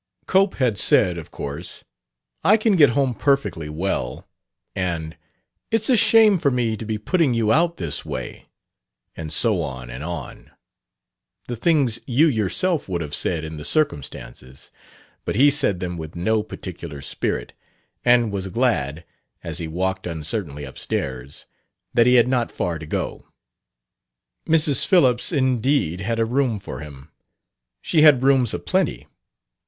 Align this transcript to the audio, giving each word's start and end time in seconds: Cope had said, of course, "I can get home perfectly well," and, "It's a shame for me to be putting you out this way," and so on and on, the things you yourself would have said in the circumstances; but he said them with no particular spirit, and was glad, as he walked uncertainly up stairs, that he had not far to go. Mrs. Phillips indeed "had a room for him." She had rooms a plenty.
Cope 0.25 0.55
had 0.55 0.79
said, 0.79 1.19
of 1.19 1.29
course, 1.29 1.83
"I 2.43 2.57
can 2.57 2.75
get 2.75 2.89
home 2.97 3.13
perfectly 3.13 3.69
well," 3.69 4.27
and, 4.75 5.15
"It's 5.69 5.91
a 5.91 5.95
shame 5.95 6.39
for 6.39 6.49
me 6.49 6.75
to 6.75 6.85
be 6.85 6.97
putting 6.97 7.35
you 7.35 7.51
out 7.51 7.77
this 7.77 8.03
way," 8.03 8.47
and 9.15 9.31
so 9.31 9.61
on 9.61 9.91
and 9.91 10.03
on, 10.03 10.49
the 11.47 11.55
things 11.55 11.99
you 12.07 12.25
yourself 12.25 12.89
would 12.89 13.01
have 13.01 13.13
said 13.13 13.45
in 13.45 13.57
the 13.57 13.63
circumstances; 13.63 14.71
but 15.23 15.35
he 15.35 15.51
said 15.51 15.79
them 15.79 15.97
with 15.99 16.15
no 16.15 16.41
particular 16.41 17.01
spirit, 17.03 17.53
and 18.03 18.31
was 18.31 18.47
glad, 18.47 19.05
as 19.43 19.59
he 19.59 19.67
walked 19.67 20.07
uncertainly 20.07 20.65
up 20.65 20.79
stairs, 20.79 21.45
that 21.93 22.07
he 22.07 22.15
had 22.15 22.27
not 22.27 22.51
far 22.51 22.79
to 22.79 22.87
go. 22.87 23.27
Mrs. 24.47 24.83
Phillips 24.83 25.31
indeed 25.31 26.01
"had 26.01 26.17
a 26.17 26.25
room 26.25 26.57
for 26.59 26.79
him." 26.79 27.11
She 27.83 28.01
had 28.01 28.23
rooms 28.23 28.51
a 28.55 28.57
plenty. 28.57 29.05